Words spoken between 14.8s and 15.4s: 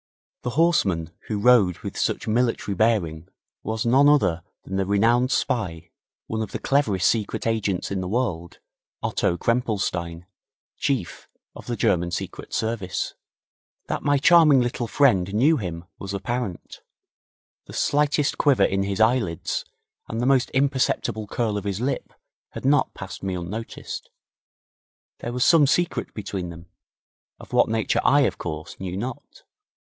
friend